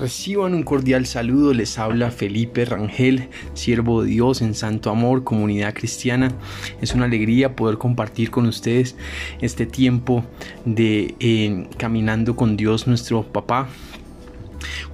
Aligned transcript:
Reciban 0.00 0.54
un 0.54 0.62
cordial 0.62 1.04
saludo, 1.04 1.52
les 1.52 1.78
habla 1.78 2.10
Felipe 2.10 2.64
Rangel, 2.64 3.28
siervo 3.52 4.02
de 4.02 4.08
Dios 4.08 4.40
en 4.40 4.54
Santo 4.54 4.88
Amor, 4.88 5.24
comunidad 5.24 5.74
cristiana. 5.74 6.32
Es 6.80 6.94
una 6.94 7.04
alegría 7.04 7.54
poder 7.54 7.76
compartir 7.76 8.30
con 8.30 8.46
ustedes 8.46 8.96
este 9.42 9.66
tiempo 9.66 10.24
de 10.64 11.14
eh, 11.20 11.68
caminando 11.76 12.34
con 12.34 12.56
Dios 12.56 12.86
nuestro 12.86 13.24
papá. 13.24 13.68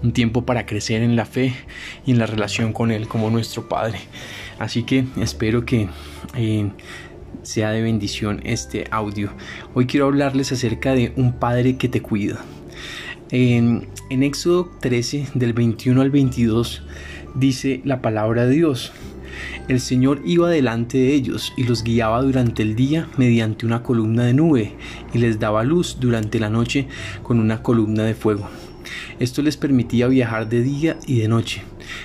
Un 0.02 0.12
tiempo 0.12 0.44
para 0.44 0.66
crecer 0.66 1.02
en 1.02 1.14
la 1.14 1.24
fe 1.24 1.54
y 2.04 2.10
en 2.10 2.18
la 2.18 2.26
relación 2.26 2.72
con 2.72 2.90
Él 2.90 3.06
como 3.06 3.30
nuestro 3.30 3.68
Padre. 3.68 4.00
Así 4.58 4.82
que 4.82 5.04
espero 5.20 5.64
que 5.64 5.88
eh, 6.34 6.68
sea 7.42 7.70
de 7.70 7.80
bendición 7.80 8.40
este 8.42 8.88
audio. 8.90 9.30
Hoy 9.72 9.86
quiero 9.86 10.06
hablarles 10.06 10.50
acerca 10.50 10.94
de 10.94 11.12
un 11.14 11.38
Padre 11.38 11.76
que 11.76 11.88
te 11.88 12.02
cuida. 12.02 12.44
En, 13.32 13.88
Éxodo 14.08 14.70
13, 14.80 15.30
del 15.34 15.52
21 15.52 16.00
al 16.00 16.10
22, 16.12 16.82
dice 17.34 17.80
la 17.84 18.00
palabra 18.00 18.46
de 18.46 18.54
Dios. 18.54 18.92
El 19.66 19.80
Señor 19.80 20.22
iba 20.24 20.48
delante 20.48 20.98
de 20.98 21.12
ellos 21.12 21.52
y 21.56 21.64
los 21.64 21.82
guiaba 21.82 22.22
durante 22.22 22.62
el 22.62 22.76
día 22.76 23.08
mediante 23.16 23.66
una 23.66 23.82
columna 23.82 24.24
de 24.24 24.32
nube 24.32 24.74
y 25.12 25.18
les 25.18 25.40
daba 25.40 25.64
luz 25.64 25.98
durante 25.98 26.38
la 26.38 26.50
noche 26.50 26.86
con 27.24 27.40
una 27.40 27.64
columna 27.64 28.04
de 28.04 28.14
fuego. 28.14 28.48
Esto 29.18 29.42
les 29.42 29.56
permitía 29.56 30.06
viajar 30.06 30.48
de 30.48 30.62
día 30.62 30.96
y 31.08 31.18
de 31.18 31.26
noche. 31.26 31.62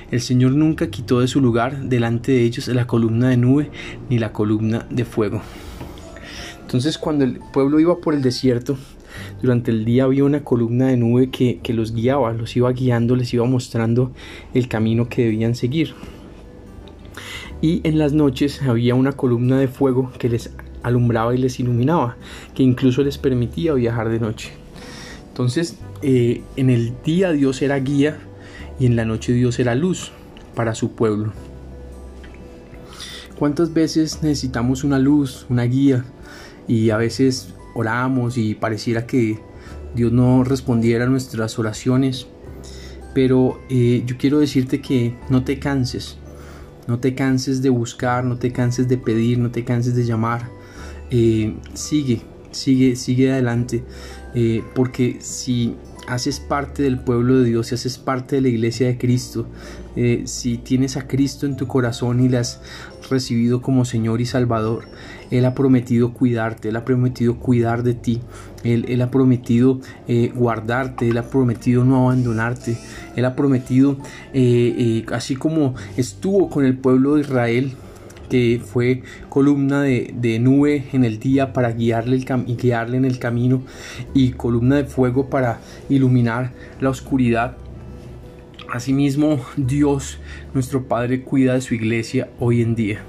El 0.10 0.22
Señor 0.22 0.54
nunca 0.54 0.90
quitó 0.90 1.20
de 1.20 1.28
su 1.28 1.40
lugar 1.40 1.84
delante 1.84 2.32
de 2.32 2.44
ellos 2.44 2.68
la 2.68 2.88
columna 2.88 3.30
de 3.30 3.38
nube 3.38 3.70
ni 4.10 4.18
la 4.18 4.34
columna 4.34 4.88
de 4.90 5.06
fuego. 5.06 5.44
Entonces 6.62 6.98
cuando 6.98 7.26
el 7.26 7.40
pueblo 7.54 7.80
iba 7.80 8.00
por 8.00 8.16
el 8.16 8.24
desierto, 8.24 8.78
durante 9.42 9.72
el 9.72 9.86
día 9.86 10.04
había 10.04 10.24
una 10.24 10.44
columna 10.44 10.88
de 10.88 10.98
nube 10.98 11.30
que, 11.30 11.74
los 11.74 11.94
guiaba, 11.94 12.34
los 12.34 12.56
iba 12.56 12.72
guiando, 12.72 13.16
les 13.16 13.34
iba 13.34 13.46
mostrando 13.46 14.12
el 14.54 14.68
camino 14.68 15.10
que 15.10 15.24
debían 15.26 15.56
seguir. 15.56 15.94
Y 17.62 17.82
en 17.84 17.98
las 17.98 18.14
noches 18.14 18.62
había 18.62 18.96
una 18.96 19.14
columna 19.14 19.60
de 19.60 19.68
fuego 19.68 20.12
que 20.18 20.30
les 20.30 20.52
alumbraba 20.84 21.36
y 21.36 21.38
les 21.38 21.60
iluminaba, 21.60 22.18
que 22.56 22.64
incluso 22.64 23.04
les 23.04 23.18
permitía 23.18 23.74
viajar 23.74 24.10
de 24.10 24.20
noche. 24.20 24.52
Entonces, 25.30 25.78
eh, 26.02 26.42
en 26.56 26.70
el 26.70 26.94
día 27.04 27.32
Dios 27.32 27.62
era 27.62 27.80
guía 27.80 28.18
y 28.80 28.86
en 28.86 28.96
la 28.96 29.06
noche 29.06 29.34
Dios 29.34 29.60
era 29.60 29.76
luz 29.76 30.12
para 30.56 30.76
su 30.76 30.92
pueblo. 30.94 31.34
¿Cuántas 33.38 33.74
veces 33.74 34.22
necesitamos 34.22 34.84
una 34.84 35.00
luz, 35.00 35.46
una 35.50 35.64
guía? 35.64 36.06
Y 36.68 36.92
a 36.92 36.98
veces 36.98 37.54
oramos 37.74 38.38
y 38.38 38.56
pareciera 38.56 39.06
que 39.06 39.40
Dios 39.96 40.12
no 40.12 40.44
respondiera 40.44 41.06
a 41.06 41.08
nuestras 41.08 41.58
oraciones. 41.60 42.28
Pero 43.14 43.60
eh, 43.70 44.04
yo 44.06 44.18
quiero 44.18 44.40
decirte 44.40 44.82
que 44.82 45.18
no 45.30 45.44
te 45.44 45.60
canses, 45.60 46.18
no 46.88 47.00
te 47.00 47.14
canses 47.14 47.62
de 47.62 47.70
buscar, 47.70 48.24
no 48.24 48.38
te 48.38 48.52
canses 48.52 48.88
de 48.88 48.98
pedir, 48.98 49.38
no 49.38 49.52
te 49.52 49.66
canses 49.66 49.96
de 49.96 50.06
llamar. 50.06 50.50
Eh, 51.10 51.56
sigue, 51.74 52.22
sigue, 52.52 52.96
sigue 52.96 53.32
adelante. 53.32 53.84
Eh, 54.34 54.64
porque 54.74 55.18
si 55.20 55.76
haces 56.08 56.40
parte 56.40 56.84
del 56.84 57.00
pueblo 57.00 57.40
de 57.40 57.50
Dios, 57.50 57.68
si 57.68 57.76
haces 57.76 57.98
parte 57.98 58.38
de 58.38 58.44
la 58.44 58.48
iglesia 58.48 58.88
de 58.88 58.98
Cristo, 58.98 59.48
si 60.24 60.58
tienes 60.58 60.96
a 60.96 61.06
Cristo 61.06 61.46
en 61.46 61.58
tu 61.58 61.68
corazón 61.68 62.22
y 62.22 62.30
le 62.30 62.38
has 62.38 62.62
recibido 63.10 63.62
como 63.62 63.84
Señor 63.84 64.22
y 64.22 64.26
Salvador, 64.26 64.86
Él 65.32 65.46
ha 65.46 65.56
prometido 65.56 66.14
cuidarte, 66.14 66.70
Él 66.70 66.76
ha 66.76 66.86
prometido 66.86 67.38
cuidar 67.40 67.84
de 67.84 67.94
ti, 67.94 68.22
Él, 68.64 69.02
ha 69.02 69.10
prometido 69.10 69.80
eh, 70.08 70.32
guardarte, 70.36 71.10
Él 71.10 71.18
ha 71.18 71.24
prometido 71.24 71.84
no 71.84 72.04
abandonarte, 72.04 72.78
Él 73.16 73.26
ha 73.26 73.36
prometido, 73.36 73.98
eh, 74.34 75.06
así 75.12 75.36
como 75.36 75.74
estuvo 75.98 76.50
con 76.50 76.66
el 76.66 76.78
pueblo 76.78 77.16
de 77.16 77.22
Israel, 77.22 77.74
que 78.32 78.62
fue 78.64 79.04
columna 79.28 79.82
de, 79.82 80.40
nube 80.40 80.86
en 80.94 81.04
el 81.04 81.20
día 81.20 81.52
para 81.52 81.74
guiarle, 81.74 82.16
el 82.16 82.26
guiarle 82.56 82.96
en 82.96 83.04
el 83.04 83.20
camino 83.20 83.62
y 84.14 84.32
columna 84.32 84.78
de 84.78 84.86
fuego 84.86 85.30
para 85.30 85.60
iluminar 85.90 86.54
la 86.80 86.90
oscuridad. 86.90 87.58
Asimismo, 88.72 89.42
Dios, 89.58 90.20
nuestro 90.54 90.88
Padre, 90.88 91.24
cuida 91.24 91.56
de 91.56 91.62
su 91.62 91.76
iglesia 91.76 92.30
hoy 92.40 92.62
en 92.62 92.74
día. 92.74 93.04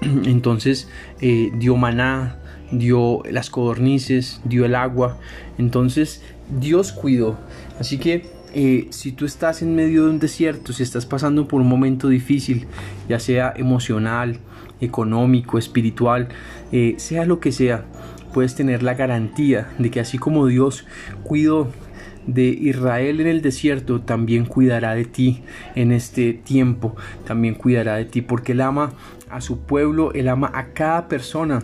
Entonces 0.00 0.88
eh, 1.20 1.50
dio 1.54 1.76
maná, 1.76 2.36
dio 2.70 3.22
las 3.30 3.50
codornices, 3.50 4.40
dio 4.44 4.64
el 4.64 4.74
agua. 4.74 5.18
Entonces 5.58 6.22
Dios 6.60 6.92
cuidó. 6.92 7.38
Así 7.80 7.98
que 7.98 8.30
eh, 8.54 8.86
si 8.90 9.12
tú 9.12 9.26
estás 9.26 9.62
en 9.62 9.74
medio 9.74 10.04
de 10.04 10.10
un 10.10 10.18
desierto, 10.18 10.72
si 10.72 10.82
estás 10.82 11.06
pasando 11.06 11.48
por 11.48 11.60
un 11.60 11.68
momento 11.68 12.08
difícil, 12.08 12.66
ya 13.08 13.18
sea 13.18 13.52
emocional, 13.56 14.38
económico, 14.80 15.58
espiritual, 15.58 16.28
sea 16.98 17.24
lo 17.24 17.40
que 17.40 17.50
sea, 17.50 17.84
puedes 18.36 18.54
tener 18.54 18.82
la 18.82 18.92
garantía 18.92 19.70
de 19.78 19.90
que 19.90 19.98
así 19.98 20.18
como 20.18 20.46
Dios 20.46 20.84
cuidó 21.22 21.72
de 22.26 22.44
Israel 22.48 23.20
en 23.20 23.26
el 23.26 23.42
desierto, 23.42 24.00
también 24.00 24.44
cuidará 24.44 24.94
de 24.94 25.04
ti 25.04 25.42
en 25.74 25.92
este 25.92 26.32
tiempo, 26.32 26.96
también 27.26 27.54
cuidará 27.54 27.96
de 27.96 28.04
ti, 28.04 28.22
porque 28.22 28.52
Él 28.52 28.60
ama 28.60 28.92
a 29.30 29.40
su 29.40 29.60
pueblo, 29.60 30.12
Él 30.12 30.28
ama 30.28 30.50
a 30.54 30.72
cada 30.72 31.08
persona. 31.08 31.62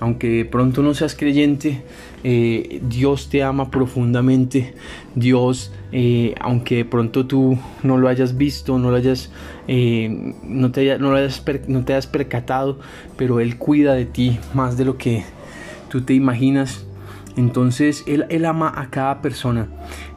Aunque 0.00 0.28
de 0.28 0.44
pronto 0.44 0.82
no 0.82 0.94
seas 0.94 1.14
creyente, 1.14 1.82
eh, 2.24 2.80
Dios 2.88 3.28
te 3.28 3.44
ama 3.44 3.70
profundamente. 3.70 4.74
Dios, 5.14 5.72
eh, 5.92 6.34
aunque 6.40 6.76
de 6.76 6.84
pronto 6.84 7.26
tú 7.26 7.56
no 7.84 7.98
lo 7.98 8.08
hayas 8.08 8.36
visto, 8.36 8.78
no 8.78 8.90
lo 8.90 8.96
hayas, 8.96 9.30
eh, 9.68 10.34
no, 10.42 10.72
te, 10.72 10.98
no, 10.98 11.10
lo 11.10 11.16
hayas 11.16 11.44
no 11.68 11.84
te 11.84 11.92
hayas 11.92 12.08
percatado, 12.08 12.80
pero 13.16 13.38
Él 13.38 13.58
cuida 13.58 13.94
de 13.94 14.06
ti 14.06 14.40
más 14.54 14.76
de 14.76 14.86
lo 14.86 14.98
que 14.98 15.22
tú 15.88 16.00
te 16.00 16.14
imaginas. 16.14 16.84
Entonces 17.36 18.04
él, 18.06 18.44
ama 18.44 18.72
a 18.74 18.90
cada 18.90 19.22
persona. 19.22 19.68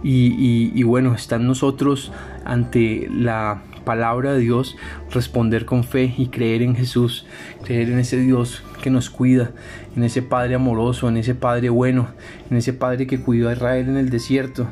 Y, 0.03 0.83
bueno, 0.83 1.15
está 1.15 1.37
en 1.37 1.47
nosotros 1.47 2.11
ante 2.43 3.07
la 3.11 3.63
palabra 3.85 4.33
de 4.33 4.39
Dios, 4.39 4.75
responder 5.11 5.65
con 5.65 5.83
fe 5.83 6.13
y 6.17 6.27
creer 6.27 6.63
en 6.63 6.75
Jesús, 6.75 7.27
creer 7.63 7.89
en 7.91 7.99
ese 7.99 8.17
Dios 8.17 8.63
que 8.81 8.89
nos 8.89 9.11
cuida, 9.11 9.51
en 9.95 10.03
ese 10.03 10.23
Padre 10.23 10.55
amoroso, 10.55 11.07
en 11.07 11.17
ese 11.17 11.35
Padre 11.35 11.69
bueno, 11.69 12.07
en 12.49 12.57
ese 12.57 12.73
Padre 12.73 13.05
que 13.05 13.19
cuidó 13.19 13.49
a 13.49 13.53
Israel 13.53 13.87
en 13.87 13.97
el 13.97 14.09
desierto, 14.09 14.67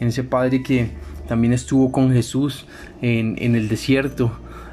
en 0.00 0.08
ese 0.08 0.24
Padre 0.24 0.64
que 0.64 0.90
también 1.28 1.52
estuvo 1.52 1.92
con 1.92 2.12
Jesús 2.12 2.66
en, 3.02 3.36
en 3.38 3.54
el 3.54 3.68
desierto, 3.68 4.32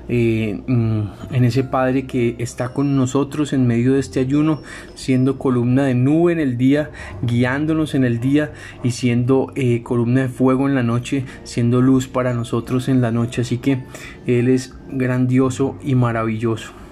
eh, 0.09 0.61
mm, 0.67 1.01
en 1.31 1.45
ese 1.45 1.63
Padre 1.63 2.05
que 2.05 2.35
está 2.39 2.69
con 2.69 2.95
nosotros 2.95 3.53
en 3.53 3.67
medio 3.67 3.93
de 3.93 3.99
este 3.99 4.19
ayuno, 4.19 4.61
siendo 4.95 5.37
columna 5.37 5.85
de 5.85 5.95
nube 5.95 6.33
en 6.33 6.39
el 6.39 6.57
día, 6.57 6.91
guiándonos 7.21 7.95
en 7.95 8.03
el 8.03 8.19
día 8.19 8.53
y 8.83 8.91
siendo 8.91 9.51
eh, 9.55 9.81
columna 9.83 10.23
de 10.23 10.29
fuego 10.29 10.67
en 10.67 10.75
la 10.75 10.83
noche, 10.83 11.25
siendo 11.43 11.81
luz 11.81 12.07
para 12.07 12.33
nosotros 12.33 12.89
en 12.89 13.01
la 13.01 13.11
noche. 13.11 13.41
Así 13.41 13.57
que 13.57 13.83
Él 14.27 14.49
es 14.49 14.75
grandioso 14.89 15.77
y 15.83 15.95
maravilloso. 15.95 16.82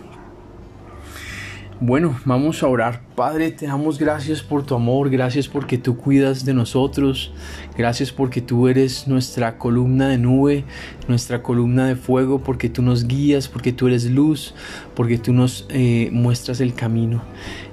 Bueno, 1.83 2.16
vamos 2.25 2.62
a 2.62 2.68
orar. 2.68 3.01
Padre, 3.16 3.50
te 3.50 3.66
damos 3.66 3.98
gracias 3.98 4.44
por 4.44 4.63
tu 4.63 4.75
amor, 4.75 5.10
gracias 5.10 5.48
porque 5.48 5.80
tú 5.80 5.98
cuidas 5.98 6.45
de 6.45 6.54
nosotros, 6.54 7.33
gracias 7.75 8.12
porque 8.12 8.39
tú 8.39 8.68
eres 8.68 9.07
nuestra 9.07 9.57
columna 9.57 10.07
de 10.07 10.19
nube, 10.19 10.63
nuestra 11.07 11.42
columna 11.42 11.88
de 11.88 11.95
fuego, 11.95 12.44
porque 12.44 12.69
tú 12.69 12.83
nos 12.83 13.07
guías, 13.07 13.48
porque 13.48 13.74
tú 13.74 13.88
eres 13.88 14.06
luz, 14.06 14.54
porque 14.94 15.18
tú 15.18 15.33
nos 15.33 15.66
eh, 15.69 16.10
muestras 16.12 16.62
el 16.62 16.75
camino. 16.75 17.24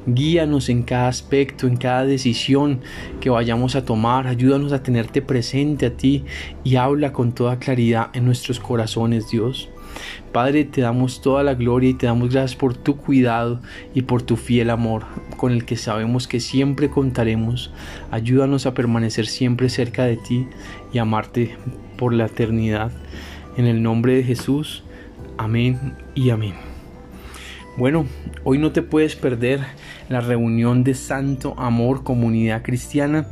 Guíanos 0.07 0.71
en 0.71 0.85
cada 0.85 1.09
aspecto, 1.09 1.67
en 1.67 1.77
cada 1.77 2.07
decisión 2.07 2.81
que 3.21 3.29
vayamos 3.29 3.77
a 3.77 3.85
tomar, 3.85 4.27
ayúdanos 4.27 4.73
a 4.73 4.83
tenerte 4.83 5.21
presente 5.21 5.85
a 5.85 5.95
ti 5.95 6.25
y 6.65 6.77
habla 6.77 7.13
con 7.13 7.33
toda 7.33 7.59
claridad 7.59 8.09
en 8.15 8.25
nuestros 8.25 8.59
corazones, 8.59 9.29
Dios. 9.29 9.69
Padre, 10.33 10.65
te 10.65 10.83
damos 10.83 11.23
toda 11.23 11.43
la 11.43 11.55
gloria 11.55 11.91
y 11.91 11.95
te 11.95 12.07
damos 12.07 12.31
gracias 12.31 12.57
por 12.57 12.75
tu 12.75 12.97
cuidado 12.97 13.61
y 13.95 14.03
por 14.03 14.23
tu 14.23 14.37
fiel 14.37 14.71
amor, 14.71 15.05
con 15.37 15.53
el 15.53 15.65
que 15.65 15.77
sabemos 15.77 16.29
que 16.29 16.41
siempre 16.41 16.91
contaremos. 16.91 17.73
Ayúdanos 18.11 18.67
a 18.67 18.75
permanecer 18.75 19.27
siempre 19.27 19.69
cerca 19.69 20.05
de 20.05 20.17
ti 20.17 20.47
y 20.93 20.99
amarte 20.99 21.57
por 21.97 22.13
la 22.13 22.27
eternidad. 22.27 22.93
En 23.57 23.67
el 23.67 23.83
nombre 23.83 24.15
de 24.15 24.23
Jesús, 24.23 24.85
amén 25.37 25.95
y 26.15 26.31
amén. 26.31 26.55
Bueno, 27.77 28.07
hoy 28.43 28.59
no 28.59 28.73
te 28.73 28.83
puedes 28.83 29.15
perder 29.15 29.61
la 30.09 30.21
reunión 30.21 30.85
de 30.85 30.95
Santo 30.95 31.55
Amor 31.59 32.03
Comunidad 32.03 32.63
Cristiana 32.63 33.27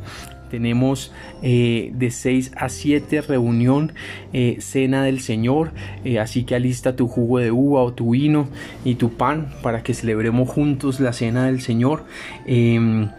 tenemos 0.49 1.13
eh, 1.41 1.91
de 1.93 2.11
6 2.11 2.51
a 2.55 2.69
7 2.69 3.21
reunión, 3.21 3.93
eh, 4.33 4.57
cena 4.59 5.03
del 5.03 5.19
Señor. 5.19 5.71
Eh, 6.03 6.19
así 6.19 6.43
que 6.43 6.55
alista 6.55 6.95
tu 6.95 7.07
jugo 7.07 7.39
de 7.39 7.51
uva 7.51 7.81
o 7.81 7.93
tu 7.93 8.11
vino 8.11 8.47
y 8.83 8.95
tu 8.95 9.13
pan 9.13 9.49
para 9.61 9.83
que 9.83 9.93
celebremos 9.93 10.49
juntos 10.49 10.99
la 10.99 11.13
cena 11.13 11.45
del 11.45 11.61
Señor. 11.61 12.05
Em, 12.45 13.09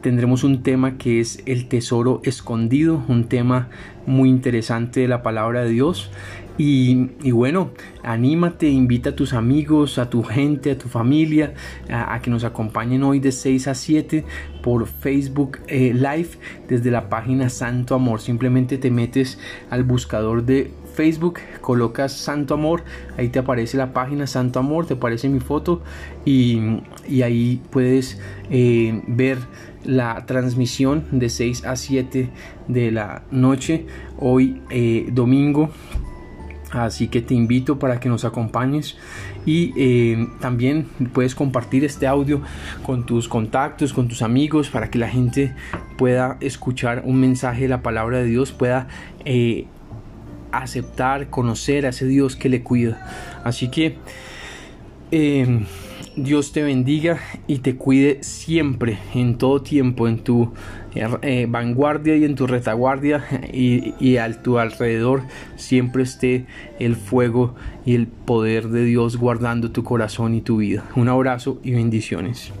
tendremos 0.00 0.44
un 0.44 0.62
tema 0.62 0.98
que 0.98 1.20
es 1.20 1.42
el 1.46 1.66
tesoro 1.66 2.20
escondido, 2.24 3.02
un 3.08 3.24
tema 3.24 3.68
muy 4.06 4.28
interesante 4.28 5.00
de 5.00 5.08
la 5.08 5.22
palabra 5.22 5.64
de 5.64 5.70
Dios. 5.70 6.10
Y, 6.56 7.30
bueno, 7.32 7.70
anímate, 8.04 8.68
invita 8.68 9.10
a 9.10 9.16
tus 9.16 9.32
amigos, 9.32 9.98
a 9.98 10.08
tu 10.08 10.22
gente, 10.22 10.70
a 10.70 10.78
tu 10.78 10.88
familia, 10.88 11.54
a, 11.90 12.20
que 12.20 12.30
nos 12.30 12.44
acompañen 12.44 13.02
hoy 13.02 13.18
de 13.18 13.32
6 13.32 13.66
a 13.66 13.74
7 13.74 14.24
por 14.62 14.86
Facebook 14.86 15.58
eh, 15.66 15.92
Live 15.92 16.30
desde 16.68 16.92
la 16.92 17.08
página 17.08 17.48
Santo 17.48 17.96
Amor. 17.96 18.20
Simplemente 18.20 18.78
te 18.78 18.92
metes 18.92 19.38
al 19.68 19.82
buscador 19.82 20.44
de 20.44 20.70
Facebook, 20.94 21.40
colocas 21.60 22.12
Santo 22.12 22.54
Amor, 22.54 22.84
ahí 23.18 23.28
te 23.28 23.40
aparece 23.40 23.76
la 23.76 23.92
página 23.92 24.28
Santo 24.28 24.60
Amor, 24.60 24.86
te 24.86 24.94
aparece 24.94 25.28
mi 25.28 25.40
foto 25.40 25.82
y, 26.24 26.60
ahí 27.22 27.60
puedes 27.70 28.20
eh, 28.48 29.02
ver 29.08 29.38
la 29.84 30.24
transmisión 30.24 31.04
de 31.10 31.28
6 31.28 31.64
a 31.66 31.76
7 31.76 32.30
de 32.68 32.90
la 32.92 33.24
noche, 33.30 33.86
hoy 34.18 34.62
eh, 34.70 35.08
domingo 35.12 35.70
Así 36.74 37.06
que 37.06 37.22
te 37.22 37.34
invito 37.34 37.78
para 37.78 38.00
que 38.00 38.08
nos 38.08 38.24
acompañes 38.24 38.96
y 39.46 39.72
eh, 39.76 40.28
también 40.40 40.88
puedes 41.12 41.34
compartir 41.36 41.84
este 41.84 42.08
audio 42.08 42.42
con 42.82 43.06
tus 43.06 43.28
contactos, 43.28 43.92
con 43.92 44.08
tus 44.08 44.22
amigos, 44.22 44.70
para 44.70 44.90
que 44.90 44.98
la 44.98 45.08
gente 45.08 45.54
pueda 45.96 46.36
escuchar 46.40 47.02
un 47.04 47.20
mensaje 47.20 47.62
de 47.62 47.68
la 47.68 47.82
palabra 47.82 48.18
de 48.18 48.24
Dios, 48.24 48.50
pueda 48.50 48.88
eh, 49.24 49.66
aceptar, 50.50 51.30
conocer 51.30 51.86
a 51.86 51.90
ese 51.90 52.06
Dios 52.06 52.34
que 52.34 52.48
le 52.48 52.62
cuida. 52.62 53.06
Así 53.44 53.68
que 53.68 53.96
eh, 55.12 55.64
Dios 56.16 56.52
te 56.52 56.62
bendiga 56.62 57.20
y 57.46 57.58
te 57.58 57.76
cuide 57.76 58.18
siempre, 58.22 58.98
en 59.14 59.38
todo 59.38 59.62
tiempo, 59.62 60.08
en 60.08 60.18
tu 60.18 60.52
eh, 60.94 61.46
vanguardia 61.48 62.16
y 62.16 62.24
en 62.24 62.34
tu 62.34 62.46
retaguardia 62.46 63.24
y, 63.52 63.94
y 63.98 64.16
a 64.18 64.42
tu 64.42 64.58
alrededor 64.58 65.22
siempre 65.56 66.02
esté 66.02 66.46
el 66.78 66.96
fuego 66.96 67.54
y 67.84 67.94
el 67.94 68.06
poder 68.06 68.68
de 68.68 68.84
Dios 68.84 69.16
guardando 69.16 69.70
tu 69.70 69.84
corazón 69.84 70.34
y 70.34 70.40
tu 70.40 70.58
vida. 70.58 70.84
Un 70.96 71.08
abrazo 71.08 71.60
y 71.62 71.72
bendiciones. 71.72 72.52